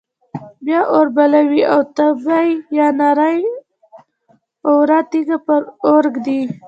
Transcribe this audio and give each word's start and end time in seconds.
بیا 0.65 0.81
اور 0.93 1.07
بلوي 1.15 1.61
او 1.73 1.79
تبۍ 1.95 2.49
یا 2.77 2.87
نرۍ 2.99 3.39
اواره 4.67 4.99
تیږه 5.11 5.37
پر 5.45 5.61
اور 5.89 6.03
ږدي. 6.15 6.41